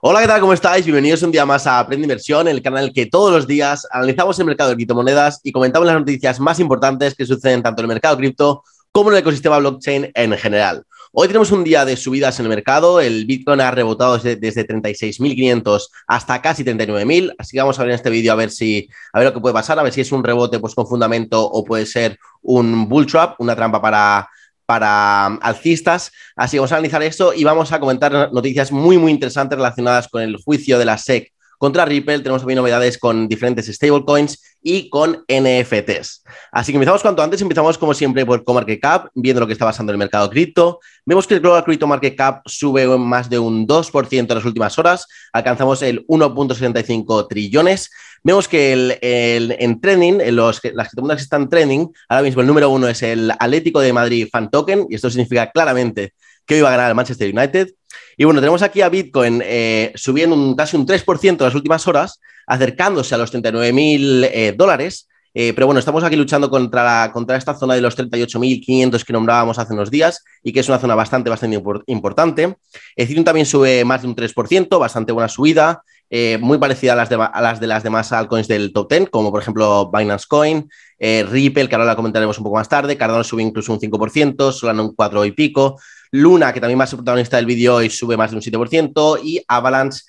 Hola, 0.00 0.20
¿qué 0.20 0.28
tal? 0.28 0.40
¿Cómo 0.40 0.52
estáis? 0.52 0.84
Bienvenidos 0.84 1.24
un 1.24 1.32
día 1.32 1.44
más 1.44 1.66
a 1.66 1.80
Aprende 1.80 2.04
Inversión, 2.04 2.46
el 2.46 2.62
canal 2.62 2.92
que 2.92 3.06
todos 3.06 3.32
los 3.32 3.48
días 3.48 3.84
analizamos 3.90 4.38
el 4.38 4.46
mercado 4.46 4.70
de 4.70 4.76
criptomonedas 4.76 5.40
y 5.42 5.50
comentamos 5.50 5.86
las 5.86 5.98
noticias 5.98 6.38
más 6.38 6.60
importantes 6.60 7.16
que 7.16 7.26
suceden 7.26 7.64
tanto 7.64 7.82
en 7.82 7.86
el 7.86 7.88
mercado 7.88 8.16
cripto 8.16 8.62
como 8.92 9.10
en 9.10 9.16
el 9.16 9.22
ecosistema 9.22 9.58
blockchain 9.58 10.12
en 10.14 10.32
general. 10.38 10.84
Hoy 11.10 11.26
tenemos 11.26 11.50
un 11.50 11.64
día 11.64 11.84
de 11.84 11.96
subidas 11.96 12.38
en 12.38 12.46
el 12.46 12.50
mercado. 12.50 13.00
El 13.00 13.26
Bitcoin 13.26 13.60
ha 13.60 13.72
rebotado 13.72 14.14
desde, 14.14 14.36
desde 14.36 14.68
36.500 14.68 15.88
hasta 16.06 16.40
casi 16.40 16.62
39.000. 16.62 17.34
Así 17.36 17.56
que 17.56 17.60
vamos 17.60 17.76
a 17.80 17.82
ver 17.82 17.90
en 17.90 17.96
este 17.96 18.10
vídeo 18.10 18.32
a 18.32 18.36
ver 18.36 18.52
si 18.52 18.88
a 19.12 19.18
ver 19.18 19.26
lo 19.26 19.34
que 19.34 19.40
puede 19.40 19.54
pasar, 19.54 19.80
a 19.80 19.82
ver 19.82 19.92
si 19.92 20.02
es 20.02 20.12
un 20.12 20.22
rebote 20.22 20.60
pues, 20.60 20.76
con 20.76 20.86
fundamento 20.86 21.44
o 21.44 21.64
puede 21.64 21.86
ser 21.86 22.20
un 22.42 22.88
bull 22.88 23.06
trap, 23.06 23.40
una 23.40 23.56
trampa 23.56 23.82
para 23.82 24.28
para 24.68 25.24
alcistas. 25.24 26.12
Así 26.36 26.56
que 26.56 26.58
vamos 26.58 26.72
a 26.72 26.74
analizar 26.76 27.02
esto 27.02 27.32
y 27.32 27.42
vamos 27.42 27.72
a 27.72 27.80
comentar 27.80 28.30
noticias 28.34 28.70
muy, 28.70 28.98
muy 28.98 29.12
interesantes 29.12 29.56
relacionadas 29.56 30.08
con 30.08 30.20
el 30.20 30.36
juicio 30.36 30.78
de 30.78 30.84
la 30.84 30.98
SEC 30.98 31.32
contra 31.58 31.84
Ripple. 31.84 32.20
Tenemos 32.20 32.42
también 32.42 32.56
novedades 32.56 32.96
con 32.96 33.28
diferentes 33.28 33.66
stablecoins 33.66 34.42
y 34.62 34.88
con 34.88 35.24
NFTs. 35.28 36.24
Así 36.52 36.72
que 36.72 36.76
empezamos 36.76 37.02
cuanto 37.02 37.22
antes. 37.22 37.42
Empezamos, 37.42 37.76
como 37.76 37.94
siempre, 37.94 38.24
por 38.24 38.44
CoMarketCap, 38.44 39.08
viendo 39.14 39.40
lo 39.40 39.46
que 39.46 39.52
está 39.52 39.64
pasando 39.64 39.92
en 39.92 39.94
el 39.94 39.98
mercado 39.98 40.30
cripto. 40.30 40.80
Vemos 41.04 41.26
que 41.26 41.34
el 41.34 41.40
Global 41.40 41.64
Crypto 41.64 41.86
Market 41.86 42.16
Cap 42.16 42.42
sube 42.46 42.86
más 42.98 43.28
de 43.28 43.38
un 43.38 43.66
2% 43.66 44.30
en 44.30 44.34
las 44.34 44.44
últimas 44.44 44.78
horas. 44.78 45.06
Alcanzamos 45.32 45.82
el 45.82 46.06
1.75 46.06 47.28
trillones. 47.28 47.90
Vemos 48.22 48.48
que 48.48 48.72
el, 48.72 49.56
en 49.58 49.80
trending, 49.80 50.20
en 50.20 50.36
los, 50.36 50.60
las 50.74 50.88
criptomonedas 50.88 51.18
que 51.18 51.24
están 51.24 51.48
trending, 51.48 51.90
ahora 52.08 52.22
mismo 52.22 52.40
el 52.40 52.48
número 52.48 52.68
uno 52.70 52.88
es 52.88 53.02
el 53.02 53.30
Atlético 53.30 53.80
de 53.80 53.92
Madrid 53.92 54.28
Fan 54.30 54.50
Token, 54.50 54.86
y 54.90 54.96
esto 54.96 55.08
significa 55.08 55.50
claramente 55.50 56.14
que 56.48 56.54
hoy 56.54 56.60
va 56.62 56.68
a 56.68 56.72
ganar 56.72 56.88
el 56.88 56.96
Manchester 56.96 57.32
United. 57.32 57.68
Y 58.16 58.24
bueno, 58.24 58.40
tenemos 58.40 58.62
aquí 58.62 58.80
a 58.80 58.88
Bitcoin 58.88 59.42
eh, 59.44 59.92
subiendo 59.94 60.34
un, 60.34 60.56
casi 60.56 60.76
un 60.76 60.86
3% 60.86 61.28
en 61.28 61.36
las 61.38 61.54
últimas 61.54 61.86
horas, 61.86 62.20
acercándose 62.46 63.14
a 63.14 63.18
los 63.18 63.30
39 63.30 63.72
mil 63.72 64.24
eh, 64.24 64.54
dólares. 64.56 65.08
Eh, 65.34 65.52
pero 65.54 65.66
bueno, 65.66 65.78
estamos 65.78 66.02
aquí 66.04 66.16
luchando 66.16 66.50
contra, 66.50 67.10
contra 67.12 67.36
esta 67.36 67.54
zona 67.54 67.74
de 67.74 67.80
los 67.80 67.96
38.500 67.96 69.04
que 69.04 69.12
nombrábamos 69.12 69.58
hace 69.58 69.74
unos 69.74 69.90
días 69.90 70.24
y 70.42 70.52
que 70.52 70.60
es 70.60 70.68
una 70.68 70.78
zona 70.78 70.94
bastante, 70.94 71.30
bastante 71.30 71.62
importante. 71.86 72.56
Ethereum 72.96 73.24
también 73.24 73.46
sube 73.46 73.84
más 73.84 74.02
de 74.02 74.08
un 74.08 74.16
3%, 74.16 74.78
bastante 74.78 75.12
buena 75.12 75.28
subida. 75.28 75.82
Eh, 76.10 76.38
muy 76.40 76.56
parecida 76.56 76.94
a 76.94 76.96
las, 76.96 77.10
de, 77.10 77.18
las 77.18 77.60
de 77.60 77.66
las 77.66 77.82
demás 77.82 78.12
altcoins 78.12 78.48
del 78.48 78.72
top 78.72 78.90
10, 78.90 79.10
como 79.10 79.30
por 79.30 79.42
ejemplo 79.42 79.90
Binance 79.92 80.24
Coin, 80.26 80.66
eh, 80.98 81.26
Ripple, 81.28 81.68
que 81.68 81.74
ahora 81.74 81.84
la 81.84 81.96
comentaremos 81.96 82.38
un 82.38 82.44
poco 82.44 82.56
más 82.56 82.68
tarde, 82.68 82.96
Cardano 82.96 83.22
sube 83.22 83.42
incluso 83.42 83.74
un 83.74 83.78
5%, 83.78 84.50
Solano 84.50 84.84
un 84.84 84.94
4 84.94 85.26
y 85.26 85.32
pico, 85.32 85.78
Luna, 86.12 86.54
que 86.54 86.60
también 86.60 86.80
va 86.80 86.84
a 86.84 86.86
ser 86.86 86.96
protagonista 86.96 87.36
del 87.36 87.44
vídeo 87.44 87.74
hoy, 87.74 87.90
sube 87.90 88.16
más 88.16 88.30
de 88.30 88.36
un 88.38 88.42
7%, 88.42 89.20
y 89.22 89.44
Avalanche 89.46 90.00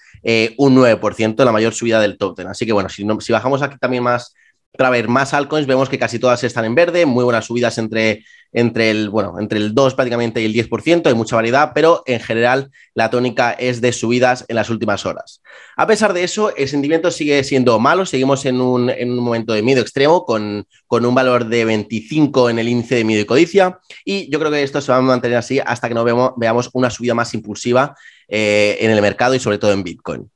un 0.57 0.75
9%, 0.75 1.43
la 1.43 1.51
mayor 1.51 1.73
subida 1.73 1.99
del 1.99 2.17
top 2.17 2.37
10. 2.37 2.47
Así 2.47 2.65
que 2.65 2.71
bueno, 2.71 2.87
si 2.87 3.33
bajamos 3.33 3.61
aquí 3.61 3.77
también 3.77 4.03
más 4.03 4.33
para 4.79 4.91
ver 4.91 5.09
más 5.09 5.33
altcoins, 5.33 5.67
vemos 5.67 5.89
que 5.89 5.99
casi 5.99 6.19
todas 6.19 6.41
están 6.41 6.63
en 6.63 6.73
verde, 6.73 7.05
muy 7.05 7.25
buenas 7.25 7.43
subidas 7.43 7.77
entre, 7.77 8.23
entre, 8.53 8.91
el, 8.91 9.09
bueno, 9.09 9.35
entre 9.37 9.59
el 9.59 9.75
2 9.75 9.93
prácticamente 9.93 10.41
y 10.41 10.45
el 10.45 10.53
10%, 10.53 11.05
hay 11.05 11.13
mucha 11.15 11.35
variedad, 11.35 11.73
pero 11.75 12.01
en 12.05 12.21
general 12.21 12.71
la 12.93 13.09
tónica 13.09 13.51
es 13.51 13.81
de 13.81 13.91
subidas 13.91 14.45
en 14.47 14.55
las 14.55 14.69
últimas 14.69 15.05
horas. 15.05 15.41
A 15.75 15.85
pesar 15.85 16.13
de 16.13 16.23
eso, 16.23 16.55
el 16.55 16.69
sentimiento 16.69 17.11
sigue 17.11 17.43
siendo 17.43 17.77
malo, 17.77 18.05
seguimos 18.05 18.45
en 18.45 18.61
un, 18.61 18.89
en 18.89 19.11
un 19.11 19.19
momento 19.19 19.51
de 19.51 19.63
miedo 19.63 19.81
extremo 19.81 20.23
con, 20.23 20.65
con, 20.87 21.05
un 21.05 21.13
valor 21.13 21.47
de 21.47 21.65
25 21.65 22.49
en 22.49 22.59
el 22.59 22.69
índice 22.69 22.95
de 22.95 23.03
miedo 23.03 23.21
y 23.21 23.25
codicia, 23.25 23.79
y 24.05 24.31
yo 24.31 24.39
creo 24.39 24.49
que 24.49 24.63
esto 24.63 24.79
se 24.79 24.93
va 24.93 24.99
a 24.99 25.01
mantener 25.01 25.39
así 25.39 25.59
hasta 25.59 25.89
que 25.89 25.93
no 25.93 26.05
veamos, 26.05 26.31
veamos 26.37 26.69
una 26.71 26.89
subida 26.89 27.13
más 27.13 27.33
impulsiva 27.33 27.97
eh, 28.29 28.77
en 28.79 28.91
el 28.91 29.01
mercado 29.01 29.35
y 29.35 29.41
sobre 29.41 29.57
todo 29.57 29.73
en 29.73 29.83
Bitcoin. 29.83 30.31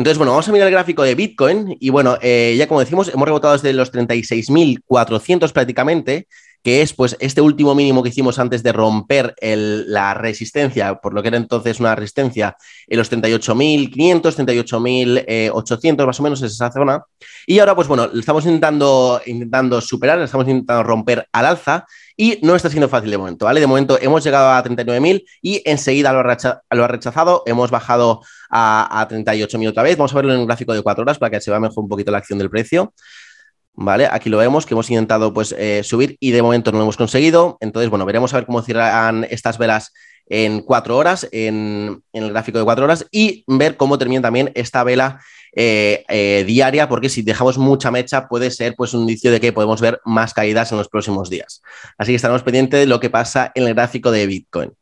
Entonces, 0.00 0.16
bueno, 0.16 0.32
vamos 0.32 0.48
a 0.48 0.52
mirar 0.52 0.68
el 0.68 0.72
gráfico 0.72 1.02
de 1.02 1.14
Bitcoin 1.14 1.76
y 1.78 1.90
bueno, 1.90 2.16
eh, 2.22 2.54
ya 2.56 2.66
como 2.66 2.80
decimos, 2.80 3.10
hemos 3.12 3.26
rebotado 3.28 3.52
desde 3.52 3.74
los 3.74 3.92
36.400 3.92 5.52
prácticamente, 5.52 6.26
que 6.62 6.82
es 6.82 6.92
pues 6.92 7.16
este 7.20 7.40
último 7.40 7.74
mínimo 7.74 8.02
que 8.02 8.10
hicimos 8.10 8.38
antes 8.38 8.62
de 8.62 8.72
romper 8.72 9.34
la 9.40 10.14
resistencia, 10.14 10.96
por 10.96 11.14
lo 11.14 11.22
que 11.22 11.28
era 11.28 11.36
entonces 11.36 11.80
una 11.80 11.94
resistencia 11.94 12.56
en 12.86 12.98
los 12.98 13.10
38.500, 13.10 14.20
38.800 14.36 16.06
más 16.06 16.20
o 16.20 16.22
menos 16.22 16.42
es 16.42 16.52
esa 16.52 16.70
zona. 16.70 17.02
Y 17.46 17.58
ahora 17.58 17.74
pues 17.74 17.88
bueno, 17.88 18.10
estamos 18.14 18.44
intentando, 18.44 19.20
intentando 19.26 19.80
superar, 19.80 20.20
estamos 20.20 20.46
intentando 20.48 20.82
romper 20.82 21.26
al 21.32 21.46
alza 21.46 21.86
y 22.16 22.38
no 22.42 22.54
está 22.54 22.68
siendo 22.68 22.88
fácil 22.88 23.10
de 23.10 23.16
momento, 23.16 23.46
¿vale? 23.46 23.60
De 23.60 23.66
momento 23.66 23.98
hemos 24.00 24.22
llegado 24.22 24.50
a 24.50 24.62
39.000 24.62 25.24
y 25.40 25.62
enseguida 25.64 26.12
lo 26.12 26.20
ha, 26.20 26.88
rechazado, 26.88 27.42
hemos 27.46 27.70
bajado 27.70 28.20
a, 28.50 29.00
a 29.00 29.08
38.000 29.08 29.68
otra 29.68 29.82
vez. 29.82 29.96
Vamos 29.96 30.12
a 30.12 30.16
verlo 30.16 30.34
en 30.34 30.40
un 30.40 30.46
gráfico 30.46 30.74
de 30.74 30.82
cuatro 30.82 31.02
horas 31.02 31.18
para 31.18 31.30
que 31.30 31.40
se 31.40 31.50
vea 31.50 31.60
mejor 31.60 31.82
un 31.82 31.88
poquito 31.88 32.10
la 32.10 32.18
acción 32.18 32.38
del 32.38 32.50
precio. 32.50 32.92
¿Vale? 33.72 34.08
Aquí 34.10 34.28
lo 34.28 34.38
vemos, 34.38 34.66
que 34.66 34.74
hemos 34.74 34.90
intentado 34.90 35.32
pues, 35.32 35.54
eh, 35.56 35.82
subir 35.84 36.16
y 36.20 36.32
de 36.32 36.42
momento 36.42 36.70
no 36.72 36.78
lo 36.78 36.84
hemos 36.84 36.96
conseguido. 36.96 37.56
Entonces, 37.60 37.88
bueno, 37.88 38.04
veremos 38.04 38.34
a 38.34 38.38
ver 38.38 38.46
cómo 38.46 38.62
cierran 38.62 39.26
estas 39.30 39.58
velas 39.58 39.92
en 40.26 40.62
cuatro 40.62 40.96
horas, 40.96 41.28
en, 41.32 42.02
el 42.12 42.30
gráfico 42.30 42.58
de 42.58 42.64
cuatro 42.64 42.84
horas, 42.84 43.06
y 43.10 43.44
ver 43.46 43.76
cómo 43.76 43.98
termina 43.98 44.22
también 44.22 44.52
esta 44.54 44.84
vela 44.84 45.20
eh, 45.56 46.04
eh, 46.08 46.44
diaria, 46.46 46.88
porque 46.88 47.08
si 47.08 47.22
dejamos 47.22 47.58
mucha 47.58 47.90
mecha 47.90 48.28
puede 48.28 48.50
ser 48.50 48.74
pues, 48.76 48.94
un 48.94 49.02
indicio 49.02 49.32
de 49.32 49.40
que 49.40 49.52
podemos 49.52 49.80
ver 49.80 50.00
más 50.04 50.32
caídas 50.32 50.70
en 50.70 50.78
los 50.78 50.88
próximos 50.88 51.28
días. 51.28 51.62
Así 51.98 52.12
que 52.12 52.16
estaremos 52.16 52.42
pendientes 52.42 52.80
de 52.80 52.86
lo 52.86 53.00
que 53.00 53.10
pasa 53.10 53.50
en 53.54 53.66
el 53.66 53.74
gráfico 53.74 54.12
de 54.12 54.26
Bitcoin. 54.26 54.72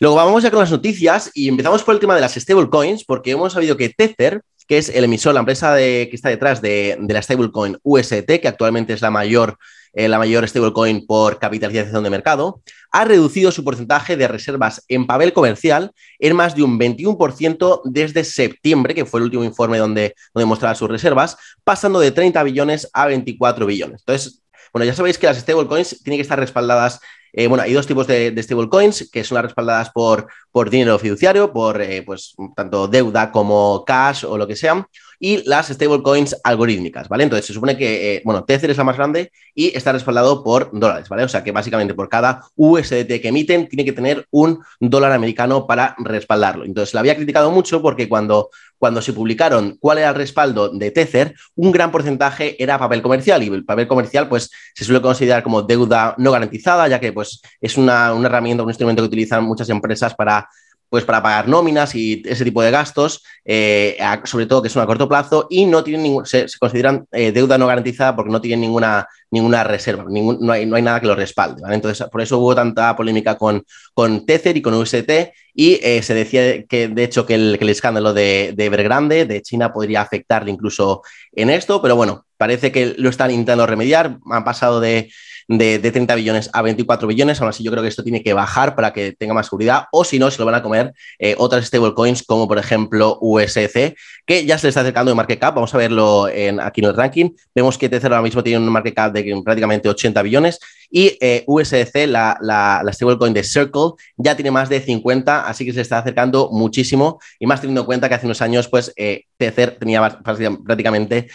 Luego 0.00 0.16
vamos 0.16 0.42
ya 0.42 0.50
con 0.50 0.60
las 0.60 0.70
noticias 0.70 1.30
y 1.34 1.48
empezamos 1.48 1.84
por 1.84 1.94
el 1.94 2.00
tema 2.00 2.14
de 2.14 2.22
las 2.22 2.34
stablecoins, 2.34 3.04
porque 3.04 3.32
hemos 3.32 3.52
sabido 3.52 3.76
que 3.76 3.90
Tether 3.90 4.42
que 4.70 4.78
es 4.78 4.88
el 4.88 5.02
emisor, 5.02 5.34
la 5.34 5.40
empresa 5.40 5.74
de, 5.74 6.06
que 6.08 6.14
está 6.14 6.28
detrás 6.28 6.62
de, 6.62 6.96
la 7.08 7.20
stablecoin 7.20 7.76
UST, 7.82 8.38
que 8.40 8.46
actualmente 8.46 8.92
es 8.92 9.02
la 9.02 9.10
mayor, 9.10 9.58
eh, 9.92 10.06
la 10.06 10.16
mayor 10.16 10.48
stablecoin 10.48 11.08
por 11.08 11.40
capitalización 11.40 12.04
de 12.04 12.08
mercado, 12.08 12.62
ha 12.92 13.04
reducido 13.04 13.50
su 13.50 13.64
porcentaje 13.64 14.16
de 14.16 14.28
reservas 14.28 14.84
en 14.86 15.08
papel 15.08 15.32
comercial 15.32 15.90
en 16.20 16.36
más 16.36 16.54
de 16.54 16.62
un 16.62 16.78
21% 16.78 17.80
desde 17.86 18.22
septiembre, 18.22 18.94
que 18.94 19.04
fue 19.04 19.18
el 19.18 19.24
último 19.24 19.42
informe 19.42 19.76
donde, 19.76 20.14
donde 20.32 20.46
mostraba 20.46 20.76
sus 20.76 20.88
reservas, 20.88 21.36
pasando 21.64 21.98
de 21.98 22.12
30 22.12 22.40
billones 22.44 22.88
a 22.92 23.06
24 23.08 23.66
billones. 23.66 24.02
Entonces, 24.02 24.40
bueno, 24.72 24.84
ya 24.84 24.94
sabéis 24.94 25.18
que 25.18 25.26
las 25.26 25.38
stablecoins 25.38 26.02
tienen 26.02 26.18
que 26.18 26.22
estar 26.22 26.38
respaldadas 26.38 27.00
eh, 27.32 27.46
bueno, 27.46 27.62
hay 27.62 27.72
dos 27.72 27.86
tipos 27.86 28.06
de, 28.06 28.32
de, 28.32 28.42
stablecoins 28.42 29.08
que 29.10 29.22
son 29.22 29.36
las 29.36 29.44
respaldadas 29.44 29.90
por, 29.90 30.26
por 30.50 30.68
dinero 30.68 30.98
fiduciario, 30.98 31.52
por 31.52 31.80
eh, 31.80 32.02
pues, 32.02 32.34
tanto 32.56 32.88
deuda 32.88 33.30
como 33.30 33.84
cash 33.86 34.24
o 34.24 34.36
lo 34.36 34.46
que 34.46 34.56
sea, 34.56 34.86
y 35.22 35.46
las 35.46 35.68
stablecoins 35.68 36.40
algorítmicas, 36.42 37.08
¿vale? 37.08 37.24
Entonces 37.24 37.46
se 37.46 37.52
supone 37.52 37.76
que, 37.76 38.16
eh, 38.16 38.22
bueno, 38.24 38.42
Tether 38.44 38.70
es 38.70 38.78
la 38.78 38.84
más 38.84 38.96
grande 38.96 39.30
y 39.54 39.76
está 39.76 39.92
respaldado 39.92 40.42
por 40.42 40.70
dólares, 40.72 41.10
¿vale? 41.10 41.24
O 41.24 41.28
sea 41.28 41.44
que 41.44 41.52
básicamente 41.52 41.92
por 41.92 42.08
cada 42.08 42.40
USDT 42.56 43.20
que 43.20 43.28
emiten 43.28 43.68
tiene 43.68 43.84
que 43.84 43.92
tener 43.92 44.26
un 44.30 44.64
dólar 44.80 45.12
americano 45.12 45.66
para 45.66 45.94
respaldarlo. 45.98 46.64
Entonces 46.64 46.94
la 46.94 47.00
había 47.00 47.16
criticado 47.16 47.50
mucho 47.50 47.82
porque 47.82 48.08
cuando, 48.08 48.48
cuando 48.78 49.02
se 49.02 49.12
publicaron 49.12 49.76
cuál 49.78 49.98
era 49.98 50.08
el 50.08 50.14
respaldo 50.14 50.70
de 50.70 50.90
Tether, 50.90 51.34
un 51.54 51.70
gran 51.70 51.92
porcentaje 51.92 52.60
era 52.62 52.78
papel 52.78 53.02
comercial 53.02 53.42
y 53.42 53.48
el 53.48 53.64
papel 53.64 53.86
comercial 53.86 54.26
pues 54.26 54.50
se 54.74 54.84
suele 54.84 55.02
considerar 55.02 55.42
como 55.42 55.60
deuda 55.60 56.14
no 56.16 56.32
garantizada, 56.32 56.88
ya 56.88 56.98
que 56.98 57.12
pues 57.12 57.42
es 57.60 57.76
una, 57.76 58.14
una 58.14 58.28
herramienta, 58.28 58.62
un 58.62 58.70
instrumento 58.70 59.02
que 59.02 59.08
utilizan 59.08 59.44
muchas 59.44 59.68
empresas 59.68 60.14
para 60.14 60.48
pues 60.90 61.04
para 61.04 61.22
pagar 61.22 61.48
nóminas 61.48 61.94
y 61.94 62.20
ese 62.26 62.44
tipo 62.44 62.60
de 62.62 62.72
gastos, 62.72 63.22
eh, 63.44 63.96
sobre 64.24 64.46
todo 64.46 64.60
que 64.60 64.68
son 64.68 64.82
a 64.82 64.86
corto 64.86 65.08
plazo 65.08 65.46
y 65.48 65.64
no 65.64 65.84
tienen 65.84 66.02
ningún, 66.02 66.26
se, 66.26 66.46
consideran 66.58 67.06
eh, 67.12 67.30
deuda 67.30 67.56
no 67.56 67.68
garantizada 67.68 68.16
porque 68.16 68.32
no 68.32 68.40
tienen 68.40 68.60
ninguna, 68.60 69.06
ninguna 69.30 69.62
reserva, 69.62 70.04
no, 70.08 70.52
hay, 70.52 70.66
no 70.66 70.76
hay 70.76 70.82
nada 70.82 71.00
que 71.00 71.06
lo 71.06 71.14
respalde. 71.14 71.62
Entonces, 71.72 72.06
por 72.10 72.20
eso 72.20 72.38
hubo 72.38 72.56
tanta 72.56 72.94
polémica 72.96 73.38
con, 73.38 73.64
con 73.94 74.26
Tether 74.26 74.56
y 74.56 74.62
con 74.62 74.74
UST 74.74 75.32
y 75.54 75.78
eh, 75.82 76.02
se 76.02 76.14
decía 76.14 76.64
que, 76.64 76.88
de 76.88 77.04
hecho, 77.04 77.24
que 77.24 77.36
el, 77.36 77.68
escándalo 77.68 78.12
de, 78.12 78.52
de 78.56 78.64
Evergrande, 78.64 79.26
de 79.26 79.42
China, 79.42 79.72
podría 79.72 80.00
afectarle 80.00 80.50
incluso 80.50 81.02
en 81.32 81.50
esto, 81.50 81.80
pero 81.80 81.94
bueno, 81.94 82.26
parece 82.36 82.72
que 82.72 82.94
lo 82.98 83.10
están 83.10 83.30
intentando 83.30 83.66
remediar, 83.66 84.18
han 84.28 84.44
pasado 84.44 84.80
de 84.80 85.10
de, 85.58 85.78
30 85.90 86.14
billones 86.14 86.50
a 86.52 86.62
24 86.62 87.08
billones. 87.08 87.40
Aún 87.40 87.50
así, 87.50 87.64
yo 87.64 87.70
creo 87.70 87.82
que 87.82 87.88
esto 87.88 88.04
tiene 88.04 88.22
que 88.22 88.32
bajar 88.32 88.76
para 88.76 88.92
que 88.92 89.12
tenga 89.12 89.34
más 89.34 89.46
seguridad, 89.46 89.86
o 89.92 90.04
si 90.04 90.18
no, 90.18 90.30
se 90.30 90.38
lo 90.38 90.46
van 90.46 90.54
a 90.54 90.62
comer 90.62 90.92
eh, 91.18 91.34
otras 91.38 91.66
stablecoins, 91.66 92.22
como 92.22 92.46
por 92.46 92.58
ejemplo 92.58 93.18
USC, 93.20 93.96
que 94.24 94.46
ya 94.46 94.58
se 94.58 94.66
le 94.66 94.68
está 94.68 94.80
acercando 94.82 95.10
de 95.10 95.16
market 95.16 95.40
cap. 95.40 95.54
Vamos 95.54 95.74
a 95.74 95.78
verlo 95.78 96.28
en, 96.28 96.60
aquí 96.60 96.80
en 96.80 96.86
el 96.86 96.96
ranking. 96.96 97.30
Vemos 97.54 97.76
que 97.76 97.88
Tether 97.88 98.12
ahora 98.12 98.22
mismo 98.22 98.42
tiene 98.42 98.64
un 98.64 98.70
market 98.70 98.94
cap 98.94 99.12
de 99.12 99.42
prácticamente 99.44 99.88
80 99.88 100.22
billones 100.22 100.60
y 100.88 101.16
eh, 101.20 101.44
USC, 101.46 102.06
la, 102.06 102.36
la, 102.40 102.82
la, 102.84 102.92
stablecoin 102.92 103.32
de 103.32 103.44
Circle, 103.44 103.92
ya 104.16 104.34
tiene 104.34 104.50
más 104.50 104.68
de 104.68 104.80
50, 104.80 105.46
así 105.46 105.64
que 105.64 105.72
se 105.72 105.80
está 105.80 105.98
acercando 105.98 106.48
muchísimo 106.50 107.20
y 107.38 107.46
más 107.46 107.60
teniendo 107.60 107.82
en 107.82 107.86
cuenta 107.86 108.08
que 108.08 108.14
hace 108.14 108.26
unos 108.26 108.42
años, 108.42 108.68
pues, 108.68 108.92
eh, 108.96 109.24
tenía 109.36 110.18
prácticamente 110.64 111.28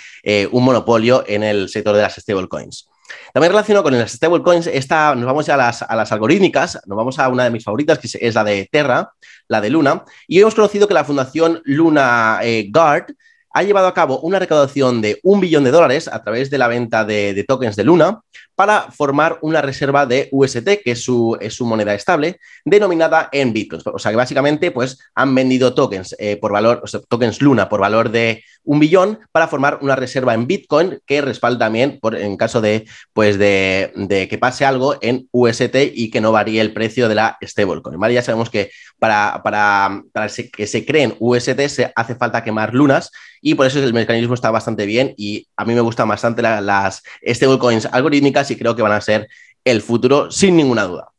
un 0.52 0.64
monopolio 0.64 1.24
en 1.28 1.44
el 1.44 1.70
sector 1.70 1.96
de 1.96 2.04
las 2.04 2.16
stablecoins. 2.16 2.88
También 3.34 3.52
relacionado 3.52 3.84
con 3.84 3.98
las 3.98 4.12
stablecoins, 4.12 4.68
esta, 4.68 5.14
nos 5.16 5.26
vamos 5.26 5.46
ya 5.46 5.56
a 5.56 5.58
las, 5.58 5.82
a 5.82 5.96
las, 5.96 6.12
algorítmicas, 6.12 6.80
nos 6.86 6.98
vamos 6.98 7.20
a 7.20 7.30
una 7.30 7.44
de 7.44 7.50
mis 7.50 7.64
favoritas, 7.64 8.00
que 8.00 8.10
es, 8.20 8.36
la 8.36 8.44
de 8.44 8.68
Terra, 8.72 9.12
la 9.48 9.62
de 9.62 9.70
Luna, 9.70 10.04
y 10.28 10.40
hemos 10.40 10.56
conocido 10.56 10.88
que 10.88 10.94
la 10.94 11.04
fundación 11.04 11.62
Luna 11.66 12.40
eh, 12.42 12.70
Guard 12.72 13.14
ha 13.56 13.64
llevado 13.64 13.88
a 13.88 13.94
cabo 13.94 14.20
una 14.20 14.38
recaudación 14.38 15.02
de 15.02 15.20
un 15.24 15.40
billón 15.40 15.64
de 15.64 15.72
dólares 15.72 16.10
a 16.10 16.22
través 16.22 16.50
de 16.50 16.58
la 16.58 16.68
venta 16.68 17.06
de, 17.06 17.46
tokens 17.48 17.78
de 17.78 17.86
Luna 17.86 18.20
para 18.56 18.92
formar 18.92 19.40
una 19.42 19.62
reserva 19.62 20.06
de 20.06 20.30
UST, 20.32 20.82
que 20.84 20.92
es 20.92 21.04
su, 21.04 21.38
es 21.40 21.54
su 21.54 21.66
moneda 21.66 21.94
estable, 21.94 22.40
denominada 22.64 23.30
en 23.32 23.54
bitcoins. 23.54 23.86
O 23.86 24.00
sea 24.00 24.12
que 24.12 24.18
básicamente 24.18 24.72
pues, 24.72 25.00
han 25.14 25.36
vendido 25.36 25.74
tokens 25.74 26.16
eh, 26.20 26.38
por 26.38 26.52
valor, 26.52 26.82
o 26.84 26.88
sea, 26.88 27.02
tokens 27.08 27.42
Luna 27.42 27.70
por 27.70 27.80
valor 27.80 28.10
de 28.10 28.44
un 28.66 28.80
billón 28.80 29.20
para 29.32 29.48
formar 29.48 29.80
una 29.82 29.96
reserva 29.96 30.34
en 30.34 30.48
Bitcoin 30.48 31.00
que 31.06 31.22
respalda 31.22 31.66
también 31.66 32.00
por, 32.02 32.16
en 32.16 32.36
caso 32.36 32.62
de, 32.62 32.86
pues 33.14 33.38
de, 33.38 34.28
que 34.30 34.38
pase 34.38 34.66
algo 34.66 34.98
en 35.02 35.30
UST 35.32 35.76
y 35.94 36.10
que 36.10 36.22
no 36.22 36.32
varíe 36.32 36.60
el 36.60 36.74
precio 36.74 37.08
de 37.08 37.16
la 37.16 37.38
stablecoin. 37.44 38.00
Ya 38.12 38.22
sabemos 38.22 38.50
que 38.50 38.72
para, 39.00 39.42
para, 39.44 40.04
que 40.52 40.68
se 40.68 40.86
creen 40.86 41.16
UST 41.20 41.60
se 41.68 41.92
hace 41.96 42.16
falta 42.16 42.44
quemar 42.44 42.74
lunas 42.74 43.12
y 43.42 43.54
por 43.54 43.68
eso 43.68 43.80
el 43.80 43.94
mecanismo 43.94 44.34
está 44.34 44.50
bastante 44.52 44.86
bien 44.86 45.14
y 45.18 45.48
a 45.56 45.66
mí 45.66 45.74
me 45.76 45.82
gustan 45.82 46.08
bastante 46.08 46.42
las 46.42 47.04
stablecoins 47.28 47.86
algorítmicas 47.86 48.45
y 48.52 48.58
creo 48.58 48.76
que 48.76 48.82
van 48.82 48.92
a 48.92 49.02
ser 49.02 49.28
el 49.64 49.82
futuro 49.82 50.32
sin 50.32 50.56
ninguna 50.56 50.84
duda. 50.84 51.10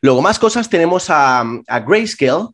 Luego, 0.00 0.22
más 0.22 0.38
cosas, 0.38 0.68
tenemos 0.68 1.06
a, 1.08 1.44
Grayscale, 1.86 2.48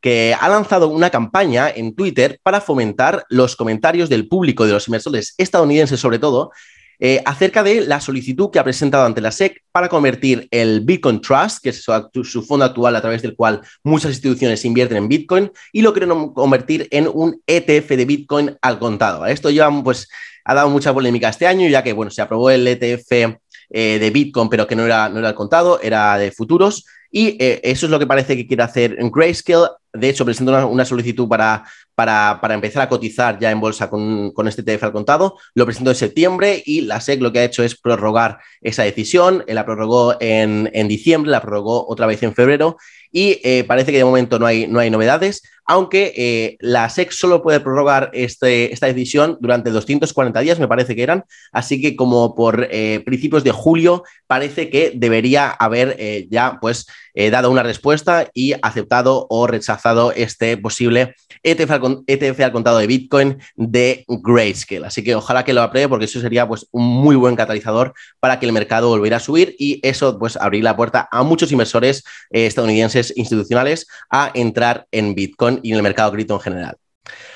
que 0.00 0.36
ha 0.38 0.48
lanzado 0.48 0.88
una 0.88 1.10
campaña 1.10 1.68
en 1.68 1.94
Twitter 1.94 2.40
para 2.42 2.60
fomentar 2.60 3.24
los 3.28 3.56
comentarios 3.56 4.08
del 4.08 4.28
público, 4.28 4.66
de 4.66 4.72
los 4.72 4.88
inversores 4.88 5.34
estadounidenses 5.36 6.00
sobre 6.00 6.18
todo, 6.18 6.50
eh, 6.98 7.22
acerca 7.26 7.62
de 7.62 7.82
la 7.82 8.00
solicitud 8.00 8.50
que 8.50 8.58
ha 8.58 8.64
presentado 8.64 9.04
ante 9.04 9.20
la 9.20 9.30
SEC 9.30 9.62
para 9.70 9.88
convertir 9.88 10.48
el 10.50 10.80
Bitcoin 10.80 11.20
Trust, 11.20 11.62
que 11.62 11.70
es 11.70 11.84
su, 11.84 12.42
fondo 12.42 12.64
actual 12.64 12.96
a 12.96 13.02
través 13.02 13.20
del 13.20 13.36
cual 13.36 13.60
muchas 13.84 14.12
instituciones 14.12 14.64
invierten 14.64 14.96
en 14.96 15.08
Bitcoin, 15.08 15.52
y 15.72 15.82
lo 15.82 15.92
quieren 15.92 16.30
convertir 16.30 16.88
en 16.90 17.08
un 17.12 17.42
ETF 17.46 17.88
de 17.90 18.04
Bitcoin 18.06 18.56
al 18.62 18.78
contado. 18.78 19.26
Esto 19.26 19.50
ya 19.50 19.70
pues, 19.82 20.08
ha 20.44 20.54
dado 20.54 20.70
mucha 20.70 20.94
polémica 20.94 21.28
este 21.28 21.46
año, 21.46 21.68
ya 21.68 21.82
que 21.82 21.92
bueno, 21.92 22.10
se 22.10 22.22
aprobó 22.22 22.50
el 22.50 22.66
ETF 22.66 23.36
eh, 23.70 23.98
de 23.98 24.10
Bitcoin, 24.10 24.48
pero 24.48 24.66
que 24.66 24.76
no 24.76 24.84
era, 24.84 25.08
no 25.08 25.18
era 25.18 25.28
al 25.28 25.34
contado, 25.34 25.80
era 25.80 26.18
de 26.18 26.30
futuros. 26.30 26.84
Y 27.10 27.36
eh, 27.42 27.60
eso 27.62 27.86
es 27.86 27.90
lo 27.90 27.98
que 27.98 28.06
parece 28.06 28.36
que 28.36 28.46
quiere 28.46 28.62
hacer 28.62 28.96
Grayscale. 28.98 29.68
De 29.96 30.08
hecho, 30.08 30.24
presenta 30.24 30.66
una, 30.66 30.84
solicitud 30.84 31.28
para, 31.28 31.64
para, 31.94 32.54
empezar 32.54 32.82
a 32.82 32.88
cotizar 32.88 33.38
ya 33.38 33.50
en 33.50 33.60
bolsa 33.60 33.88
con, 33.88 34.32
este 34.46 34.62
TF 34.62 34.84
al 34.84 34.92
contado. 34.92 35.38
Lo 35.54 35.64
presentó 35.64 35.90
en 35.90 35.96
septiembre 35.96 36.62
y 36.64 36.82
la 36.82 37.00
SEC 37.00 37.20
lo 37.20 37.32
que 37.32 37.40
ha 37.40 37.44
hecho 37.44 37.62
es 37.62 37.78
prorrogar 37.78 38.38
esa 38.60 38.82
decisión. 38.82 39.44
La 39.46 39.64
prorrogó 39.64 40.16
en, 40.20 40.70
en 40.72 40.88
diciembre, 40.88 41.30
la 41.30 41.40
prorrogó 41.40 41.86
otra 41.88 42.06
vez 42.06 42.22
en 42.22 42.34
febrero 42.34 42.76
y 43.16 43.40
eh, 43.44 43.64
parece 43.64 43.92
que 43.92 43.96
de 43.98 44.04
momento 44.04 44.38
no 44.38 44.44
hay, 44.44 44.66
no 44.66 44.78
hay 44.78 44.90
novedades, 44.90 45.42
aunque 45.64 46.12
eh, 46.16 46.56
la 46.60 46.88
SEC 46.90 47.10
solo 47.12 47.42
puede 47.42 47.60
prorrogar 47.60 48.10
este, 48.12 48.74
esta 48.74 48.88
decisión 48.88 49.38
durante 49.40 49.70
240 49.70 50.38
días, 50.40 50.58
me 50.58 50.68
parece 50.68 50.94
que 50.94 51.02
eran, 51.02 51.24
así 51.50 51.80
que 51.80 51.96
como 51.96 52.34
por 52.34 52.68
eh, 52.70 53.00
principios 53.06 53.42
de 53.42 53.52
julio 53.52 54.04
parece 54.26 54.68
que 54.68 54.92
debería 54.94 55.48
haber 55.48 55.96
ya 56.28 56.58
pues 56.60 56.86
dado 57.30 57.50
una 57.50 57.62
respuesta 57.62 58.28
y 58.34 58.54
aceptado 58.62 59.26
o 59.30 59.46
rechazado 59.46 60.12
este 60.12 60.56
posible 60.56 61.14
ETF 61.42 61.70
al, 61.70 62.04
ETF 62.06 62.40
al, 62.40 62.52
contado 62.52 62.78
de 62.78 62.86
Bitcoin 62.86 63.38
de 63.56 64.04
Grayscale. 64.06 64.86
Así 64.86 65.02
que 65.02 65.14
ojalá 65.14 65.44
que 65.44 65.52
lo 65.52 65.62
apruebe 65.62 65.88
porque 65.88 66.04
eso 66.04 66.20
sería 66.20 66.46
pues 66.46 66.66
un 66.70 66.84
muy 66.84 67.16
buen 67.16 67.36
catalizador 67.36 67.94
para 68.20 68.38
que 68.38 68.46
el 68.46 68.52
mercado 68.52 68.88
volviera 68.88 69.16
a 69.16 69.20
subir 69.20 69.56
y 69.58 69.80
eso 69.82 70.18
pues 70.18 70.36
abrir 70.36 70.62
la 70.64 70.76
puerta 70.76 71.08
a 71.10 71.22
muchos 71.22 71.52
inversores 71.52 72.04
estadounidenses 72.30 73.12
institucionales 73.16 73.86
a 74.10 74.30
entrar 74.34 74.86
en 74.92 75.14
Bitcoin 75.14 75.60
y 75.62 75.70
en 75.70 75.76
el 75.76 75.82
mercado 75.82 76.12
cripto 76.12 76.34
en 76.34 76.40
general. 76.40 76.76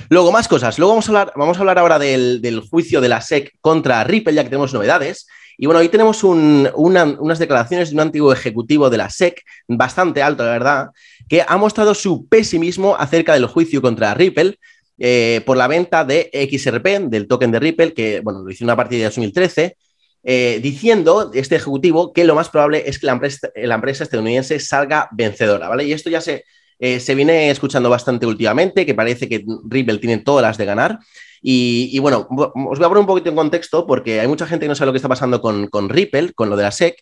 Luego, 0.08 0.32
más 0.32 0.48
cosas. 0.48 0.78
Luego 0.78 0.92
vamos 0.92 1.08
a 1.08 1.10
hablar, 1.10 1.32
vamos 1.36 1.56
a 1.56 1.60
hablar 1.60 1.78
ahora 1.78 1.98
del, 1.98 2.62
juicio 2.68 3.00
de 3.00 3.08
la 3.08 3.20
SEC 3.20 3.52
contra 3.60 4.02
Ripple, 4.04 4.34
ya 4.34 4.42
que 4.42 4.50
tenemos 4.50 4.74
novedades. 4.74 5.26
Y 5.62 5.66
bueno, 5.66 5.80
hoy 5.80 5.90
tenemos 5.90 6.24
unas 6.24 7.38
declaraciones 7.38 7.90
de 7.90 7.94
un 7.94 8.00
antiguo 8.00 8.32
ejecutivo 8.32 8.88
de 8.88 8.96
la 8.96 9.10
SEC, 9.10 9.44
bastante 9.68 10.22
alto, 10.22 10.42
la 10.42 10.52
verdad, 10.52 10.88
que 11.28 11.44
ha 11.46 11.56
mostrado 11.58 11.92
su 11.92 12.26
pesimismo 12.28 12.96
acerca 12.96 13.34
del 13.34 13.44
juicio 13.44 13.82
contra 13.82 14.14
Ripple 14.14 14.58
eh, 14.98 15.42
por 15.44 15.58
la 15.58 15.68
venta 15.68 16.02
de 16.06 16.30
XRP, 16.50 17.10
del 17.10 17.28
token 17.28 17.50
de 17.50 17.60
Ripple, 17.60 17.92
que 17.92 18.20
bueno, 18.20 18.40
lo 18.40 18.50
hizo 18.50 18.64
una 18.64 18.74
partida 18.74 19.00
de 19.00 19.04
2013 19.04 19.76
eh, 20.22 20.60
diciendo 20.62 21.30
este 21.34 21.56
ejecutivo 21.56 22.14
que 22.14 22.24
lo 22.24 22.34
más 22.34 22.48
probable 22.48 22.84
es 22.86 22.98
que 22.98 23.06
la 23.06 23.12
empresa, 23.12 24.04
estadounidense 24.04 24.60
salga 24.60 25.10
vencedora, 25.12 25.68
¿vale? 25.68 25.84
Y 25.84 25.92
esto 25.92 26.08
ya 26.08 26.22
se, 26.22 26.46
eh, 26.80 26.98
se 26.98 27.14
viene 27.14 27.50
escuchando 27.50 27.90
bastante 27.90 28.26
últimamente, 28.26 28.86
que 28.86 28.94
parece 28.94 29.28
que 29.28 29.44
Ripple 29.68 29.98
tiene 29.98 30.18
todas 30.18 30.42
las 30.42 30.56
de 30.56 30.64
ganar. 30.64 30.98
Y, 31.42 31.98
bueno, 32.00 32.26
os 32.30 32.78
voy 32.78 32.84
a 32.84 32.88
poner 32.88 32.98
un 32.98 33.06
poquito 33.06 33.30
en 33.30 33.36
contexto 33.36 33.86
porque 33.86 34.20
hay 34.20 34.26
mucha 34.26 34.46
gente 34.46 34.64
que 34.64 34.68
no 34.68 34.74
sabe 34.74 34.86
lo 34.86 34.92
que 34.92 34.98
está 34.98 35.08
pasando 35.08 35.40
con, 35.40 35.68
con 35.68 35.88
Ripple, 35.90 36.32
con 36.32 36.48
lo 36.50 36.56
de 36.56 36.64
la 36.64 36.72
SEC. 36.72 36.96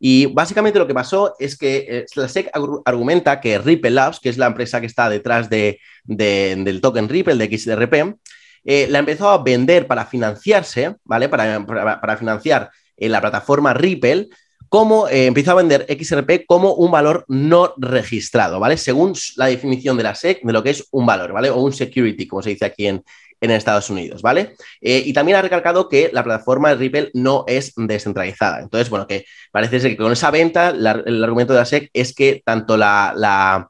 Y 0.00 0.26
básicamente 0.26 0.78
lo 0.78 0.86
que 0.86 0.94
pasó 0.94 1.34
es 1.38 1.56
que 1.56 1.86
eh, 1.88 2.06
la 2.16 2.28
SEC 2.28 2.50
argumenta 2.84 3.40
que 3.40 3.58
Ripple 3.58 3.90
Labs, 3.90 4.18
que 4.18 4.30
es 4.30 4.38
la 4.38 4.46
empresa 4.46 4.80
que 4.80 4.86
está 4.86 5.08
detrás 5.08 5.48
de, 5.48 5.78
del 6.04 6.80
token 6.80 7.08
Ripple, 7.08 7.36
de 7.36 7.58
XRP, 7.58 8.16
eh, 8.64 8.86
la 8.88 8.98
empezó 8.98 9.28
a 9.28 9.42
vender 9.42 9.86
para 9.86 10.06
financiarse, 10.06 10.96
¿vale? 11.04 11.28
Para, 11.28 11.64
para, 11.66 12.16
financiar 12.16 12.70
la 12.96 13.20
plataforma 13.20 13.74
Ripple, 13.74 14.28
como 14.70 15.08
eh, 15.08 15.26
empezó 15.26 15.50
a 15.50 15.56
vender 15.56 15.84
XRP 15.88 16.46
como 16.46 16.74
un 16.74 16.92
valor 16.92 17.24
no 17.26 17.74
registrado, 17.76 18.60
¿vale? 18.60 18.76
Según 18.76 19.14
la 19.36 19.46
definición 19.46 19.96
de 19.96 20.04
la 20.04 20.14
SEC 20.14 20.42
de 20.42 20.52
lo 20.52 20.62
que 20.62 20.70
es 20.70 20.86
un 20.92 21.04
valor, 21.04 21.32
¿vale? 21.32 21.50
O 21.50 21.60
un 21.60 21.72
security, 21.72 22.28
como 22.28 22.40
se 22.40 22.50
dice 22.50 22.66
aquí 22.66 22.86
en, 22.86 23.04
en 23.40 23.50
Estados 23.50 23.90
Unidos, 23.90 24.22
¿vale? 24.22 24.54
Eh, 24.80 25.02
y 25.04 25.12
también 25.12 25.38
ha 25.38 25.42
recalcado 25.42 25.88
que 25.88 26.10
la 26.12 26.22
plataforma 26.22 26.68
de 26.70 26.76
Ripple 26.76 27.10
no 27.14 27.44
es 27.48 27.72
descentralizada. 27.76 28.60
Entonces, 28.60 28.88
bueno, 28.88 29.08
que 29.08 29.24
parece 29.50 29.80
ser 29.80 29.90
que 29.90 29.96
con 29.96 30.12
esa 30.12 30.30
venta, 30.30 30.68
el 30.70 31.24
argumento 31.24 31.52
de 31.52 31.58
la 31.58 31.66
SEC 31.66 31.90
es 31.92 32.14
que 32.14 32.40
tanto 32.44 32.76
la 32.76 33.68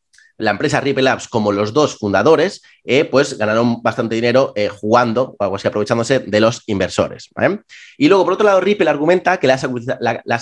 empresa 0.51 0.81
Ripple 0.81 1.03
Labs 1.03 1.29
como 1.29 1.53
los 1.53 1.73
dos 1.73 1.97
fundadores, 1.97 2.63
eh, 2.85 3.05
pues 3.05 3.37
ganaron 3.37 3.83
bastante 3.83 4.15
dinero 4.15 4.53
eh, 4.57 4.69
jugando 4.69 5.37
o 5.39 5.45
algo 5.45 5.57
aprovechándose 5.57 6.21
de 6.21 6.41
los 6.41 6.63
inversores. 6.67 7.31
Y 7.99 8.09
luego, 8.09 8.25
por 8.25 8.33
otro 8.35 8.47
lado, 8.47 8.61
Ripple 8.61 8.89
argumenta 8.89 9.39
que 9.39 9.47
las, 9.47 9.65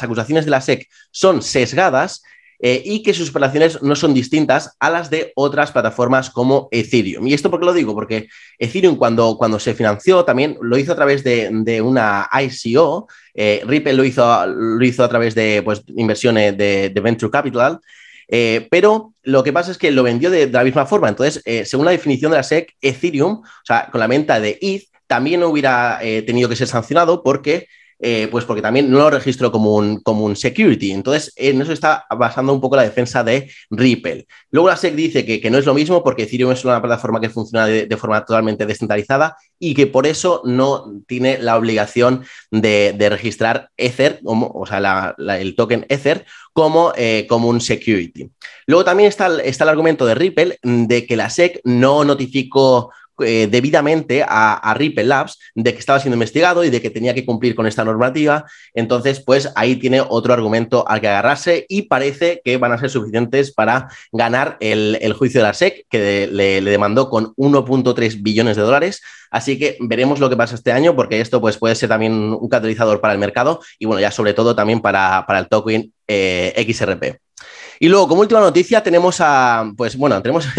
acusaciones 0.03 0.45
de 0.45 0.51
la 0.51 0.61
SEC 0.61 0.89
son 1.11 1.43
sesgadas 1.43 2.23
eh, 2.61 2.83
y 2.85 3.03
que 3.03 3.15
sus 3.15 3.31
operaciones 3.31 3.83
no 3.83 3.95
son 3.95 4.15
distintas 4.15 4.77
a 4.81 4.91
las 4.91 5.11
de 5.11 5.33
otras 5.35 5.73
plataformas 5.73 6.31
como 6.31 6.69
Ethereum. 6.71 7.27
¿Y 7.27 7.35
esto 7.35 7.51
por 7.51 7.61
qué 7.61 7.67
lo 7.67 7.73
digo? 7.73 7.95
Porque 7.95 8.29
Ethereum 8.59 8.97
cuando, 8.97 9.37
cuando 9.37 9.59
se 9.59 9.75
financió 9.75 10.25
también 10.25 10.57
lo 10.61 10.79
hizo 10.79 10.93
a 10.93 10.97
través 10.97 11.25
de, 11.25 11.83
una 11.83 12.29
ICO, 12.33 13.09
Ripple 13.35 13.95
lo 13.95 14.05
hizo, 14.05 14.47
lo 14.47 14.85
hizo 14.85 15.05
a 15.05 15.09
través 15.09 15.35
de 15.35 15.63
pues, 15.65 15.83
inversiones 15.97 16.57
de, 16.57 16.91
de 16.91 17.01
Venture 17.01 17.31
Capital. 17.31 17.81
Eh, 18.29 18.69
pero 18.71 19.15
lo 19.23 19.43
que 19.43 19.53
pasa 19.53 19.71
es 19.71 19.79
que 19.79 19.91
lo 19.91 20.03
vendió 20.03 20.31
de, 20.31 20.49
la 20.49 20.65
misma 20.65 20.87
forma. 20.87 21.09
Entonces, 21.09 21.43
eh, 21.45 21.65
según 21.65 21.87
la 21.87 21.93
definición 21.93 22.31
de 22.31 22.37
la 22.37 22.43
SEC, 22.43 22.77
Ethereum, 22.81 23.41
o 23.43 23.65
sea, 23.65 23.89
con 23.91 24.01
la 24.01 24.07
venta 24.07 24.39
de 24.39 24.59
ETH, 24.61 24.85
también 25.07 25.43
hubiera 25.43 25.99
eh, 26.03 26.23
tenido 26.23 26.49
que 26.49 26.57
ser 26.57 26.69
sancionado 26.69 27.23
porque 27.23 27.67
eh, 28.01 28.29
pues 28.31 28.45
porque 28.45 28.63
también 28.63 28.91
no 28.91 28.99
lo 28.99 29.11
registró 29.11 29.51
como 29.51 29.75
un, 29.75 30.01
como 30.01 30.25
un 30.25 30.37
security. 30.37 30.93
Entonces, 30.93 31.33
en 31.37 31.61
eso 31.61 31.73
está 31.73 32.07
basando 32.17 32.53
un 32.53 32.61
poco 32.61 32.77
la 32.77 32.83
defensa 32.83 33.25
de 33.25 33.51
Ripple. 33.71 34.27
Luego 34.51 34.69
la 34.69 34.77
SEC 34.77 34.95
dice 34.95 35.25
que, 35.25 35.51
no 35.51 35.59
es 35.59 35.67
lo 35.67 35.75
mismo 35.75 36.05
porque 36.05 36.23
Ethereum 36.23 36.53
es 36.53 36.65
una 36.65 36.81
plataforma 36.81 37.21
que 37.21 37.31
funciona 37.31 37.67
de, 37.67 37.97
forma 37.97 38.25
totalmente 38.25 38.67
descentralizada 38.67 39.37
y 39.59 39.75
que 39.75 39.89
por 39.89 40.07
eso 40.07 40.43
no 40.45 40.93
tiene 41.07 41.39
la 41.39 41.57
obligación 41.57 42.25
de, 42.51 42.95
registrar 43.11 43.71
Ether, 43.77 44.21
o 44.25 44.65
sea, 44.67 45.17
el 45.39 45.57
token 45.57 45.87
Ether, 45.89 46.25
como, 46.53 46.93
eh, 46.97 47.27
como 47.29 47.49
un 47.49 47.61
security. 47.61 48.31
Luego 48.67 48.85
también 48.85 49.09
está, 49.09 49.41
está 49.43 49.65
el 49.65 49.71
argumento 49.71 50.07
de 50.07 50.15
Ripple 50.15 50.59
de 50.63 51.07
que 51.07 51.17
la 51.17 51.31
SEC 51.31 51.61
no 51.65 52.05
notificó 52.05 52.91
eh, 53.21 53.49
debidamente 53.51 54.25
a, 54.27 54.75
Ripple 54.75 55.05
Labs 55.05 55.39
de 55.55 55.73
que 55.73 55.81
estaba 55.81 55.99
siendo 56.01 56.17
investigado 56.17 56.65
y 56.65 56.71
de 56.71 56.81
que 56.81 56.91
tenía 56.91 57.15
que 57.15 57.25
cumplir 57.25 57.55
con 57.55 57.67
esta 57.67 57.85
normativa. 57.85 58.45
Entonces, 58.75 59.21
pues 59.21 59.51
ahí 59.57 59.77
tiene 59.77 60.01
otro 60.01 60.33
argumento 60.33 60.87
al 60.89 61.01
que 61.01 61.09
agarrarse 61.09 61.67
y 61.69 61.83
parece 61.83 62.41
que 62.45 62.57
van 62.57 62.73
a 62.73 62.79
ser 62.79 62.91
suficientes 62.91 63.53
para 63.53 63.89
ganar 64.13 64.57
el, 64.61 65.13
juicio 65.13 65.41
de 65.41 65.47
la 65.47 65.55
SEC, 65.55 65.87
que 65.89 66.29
le, 66.31 66.61
demandó 66.61 67.09
con 67.11 67.35
1.3 67.35 68.23
billones 68.23 68.57
de 68.57 68.63
dólares. 68.63 69.03
Así 69.31 69.59
que 69.59 69.77
veremos 69.81 70.21
lo 70.21 70.31
que 70.31 70.37
pasa 70.37 70.55
este 70.55 70.73
año, 70.73 70.95
porque 70.95 71.21
esto 71.21 71.41
pues, 71.41 71.57
puede 71.57 71.75
ser 71.75 71.89
también 71.89 72.13
un 72.13 72.49
catalizador 72.49 73.01
para 73.01 73.13
el 73.13 73.19
mercado 73.19 73.61
y 73.79 73.87
bueno, 73.87 74.01
ya 74.01 74.11
sobre 74.11 74.35
todo 74.35 74.55
también 74.55 74.81
para, 74.81 75.25
el 75.29 75.49
token 75.49 75.93
eh, 76.07 76.67
XRP. 76.67 77.19
Y 77.81 77.89
luego, 77.89 78.09
como 78.09 78.23
última 78.23 78.41
noticia, 78.41 78.83
tenemos 78.83 79.21
a, 79.21 79.71
pues 79.77 79.97
bueno, 79.97 80.21
tenemos 80.23 80.47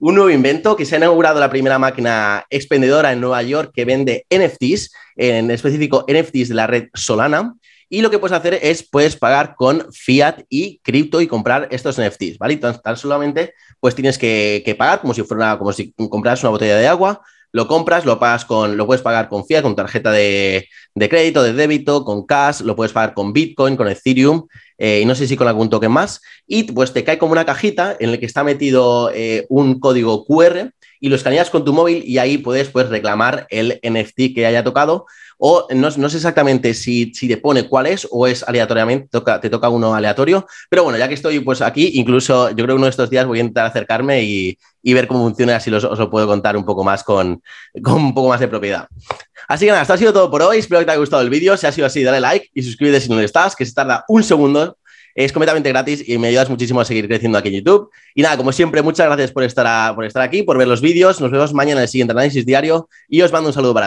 un 0.00 0.14
nuevo 0.14 0.30
invento 0.30 0.76
que 0.76 0.84
se 0.84 0.94
ha 0.94 0.98
inaugurado 0.98 1.40
la 1.40 1.50
primera 1.50 1.78
máquina 1.78 2.44
expendedora 2.50 3.12
en 3.12 3.20
Nueva 3.20 3.42
York 3.42 3.72
que 3.74 3.84
vende 3.84 4.26
NFTs, 4.30 4.92
en 5.16 5.50
específico 5.50 6.04
NFTs 6.08 6.48
de 6.48 6.54
la 6.54 6.66
red 6.66 6.88
Solana. 6.94 7.54
Y 7.90 8.02
lo 8.02 8.10
que 8.10 8.18
puedes 8.18 8.36
hacer 8.36 8.58
es, 8.62 8.86
puedes 8.88 9.16
pagar 9.16 9.54
con 9.56 9.86
fiat 9.92 10.42
y 10.48 10.78
cripto 10.80 11.20
y 11.20 11.26
comprar 11.26 11.68
estos 11.70 11.98
NFTs, 11.98 12.38
¿vale? 12.38 12.56
Tan, 12.58 12.80
tan 12.80 12.96
solamente, 12.96 13.54
pues 13.80 13.94
tienes 13.94 14.18
que, 14.18 14.62
que, 14.64 14.74
pagar 14.74 15.00
como 15.00 15.14
si 15.14 15.22
fuera, 15.22 15.58
como 15.58 15.72
si 15.72 15.92
compraras 15.92 16.42
una 16.42 16.50
botella 16.50 16.76
de 16.76 16.86
agua, 16.86 17.22
lo 17.52 17.66
compras, 17.66 18.04
lo 18.04 18.18
pagas 18.18 18.44
con, 18.44 18.76
lo 18.76 18.86
puedes 18.86 19.02
pagar 19.02 19.28
con 19.28 19.44
fiat, 19.46 19.62
con 19.62 19.76
tarjeta 19.76 20.10
de, 20.10 20.68
de 20.94 21.08
crédito, 21.08 21.42
de 21.42 21.52
débito, 21.52 22.04
con 22.04 22.26
cash, 22.26 22.60
lo 22.60 22.76
puedes 22.76 22.92
pagar 22.92 23.14
con 23.14 23.32
Bitcoin, 23.32 23.76
con 23.76 23.88
Ethereum, 23.88 24.46
eh, 24.76 25.00
y 25.02 25.04
no 25.06 25.14
sé 25.14 25.26
si 25.26 25.36
con 25.36 25.48
algún 25.48 25.70
token 25.70 25.90
más, 25.90 26.20
y 26.46 26.64
pues 26.64 26.92
te 26.92 27.04
cae 27.04 27.18
como 27.18 27.32
una 27.32 27.44
cajita 27.46 27.96
en 27.98 28.12
la 28.12 28.18
que 28.18 28.26
está 28.26 28.44
metido 28.44 29.10
eh, 29.14 29.46
un 29.48 29.80
código 29.80 30.24
QR 30.24 30.72
y 31.00 31.08
lo 31.08 31.16
escaneas 31.16 31.50
con 31.50 31.64
tu 31.64 31.72
móvil 31.72 32.02
y 32.04 32.18
ahí 32.18 32.38
puedes 32.38 32.68
pues, 32.68 32.88
reclamar 32.88 33.46
el 33.50 33.80
NFT 33.82 34.34
que 34.34 34.46
haya 34.46 34.64
tocado 34.64 35.06
o 35.38 35.68
no, 35.72 35.88
no 35.96 36.08
sé 36.08 36.16
exactamente 36.16 36.74
si, 36.74 37.14
si, 37.14 37.28
te 37.28 37.36
pone 37.36 37.68
cuál 37.68 37.86
es 37.86 38.08
o 38.10 38.26
es 38.26 38.42
aleatoriamente, 38.42 39.08
te 39.40 39.50
toca 39.50 39.68
uno 39.68 39.94
aleatorio, 39.94 40.46
pero 40.68 40.82
bueno, 40.82 40.98
ya 40.98 41.06
que 41.06 41.14
estoy 41.14 41.38
pues 41.40 41.62
aquí, 41.62 41.92
incluso 41.94 42.50
yo 42.50 42.56
creo 42.56 42.68
que 42.68 42.74
uno 42.74 42.86
de 42.86 42.90
estos 42.90 43.08
días 43.08 43.24
voy 43.24 43.38
a 43.38 43.42
intentar 43.42 43.66
acercarme 43.66 44.22
y, 44.24 44.58
y 44.82 44.94
ver 44.94 45.06
cómo 45.06 45.22
funciona, 45.22 45.56
así 45.56 45.70
os 45.70 45.84
lo 45.98 46.10
puedo 46.10 46.26
contar 46.26 46.56
un 46.56 46.64
poco 46.64 46.82
más 46.82 47.04
con, 47.04 47.40
con 47.82 47.94
un 47.94 48.14
poco 48.14 48.28
más 48.28 48.40
de 48.40 48.48
propiedad. 48.48 48.88
Así 49.46 49.64
que 49.64 49.70
nada, 49.70 49.82
esto 49.82 49.94
ha 49.94 49.98
sido 49.98 50.12
todo 50.12 50.30
por 50.30 50.42
hoy. 50.42 50.58
Espero 50.58 50.80
que 50.80 50.84
te 50.84 50.90
haya 50.90 51.00
gustado 51.00 51.22
el 51.22 51.30
vídeo. 51.30 51.56
Si 51.56 51.66
ha 51.66 51.72
sido 51.72 51.86
así, 51.86 52.02
dale 52.02 52.20
like 52.20 52.50
y 52.52 52.62
suscríbete 52.62 53.00
si 53.00 53.08
no 53.08 53.16
lo 53.16 53.22
estás, 53.22 53.56
que 53.56 53.64
se 53.64 53.72
tarda 53.72 54.04
un 54.08 54.22
segundo. 54.22 54.76
Es 55.18 55.32
completamente 55.32 55.68
gratis 55.70 56.08
y 56.08 56.16
me 56.16 56.28
ayudas 56.28 56.48
muchísimo 56.48 56.80
a 56.80 56.84
seguir 56.84 57.08
creciendo 57.08 57.38
aquí 57.38 57.48
en 57.48 57.54
YouTube. 57.54 57.90
Y 58.14 58.22
nada, 58.22 58.36
como 58.36 58.52
siempre, 58.52 58.82
muchas 58.82 59.04
gracias 59.06 59.32
por 59.32 59.42
estar, 59.42 59.92
por 59.96 60.04
estar 60.04 60.22
aquí, 60.22 60.44
por 60.44 60.56
ver 60.56 60.68
los 60.68 60.80
vídeos. 60.80 61.20
Nos 61.20 61.32
vemos 61.32 61.52
mañana 61.52 61.80
en 61.80 61.82
el 61.82 61.88
siguiente 61.88 62.12
análisis 62.12 62.46
diario 62.46 62.88
y 63.08 63.20
os 63.22 63.32
mando 63.32 63.48
un 63.48 63.52
saludo 63.52 63.74
para 63.74 63.86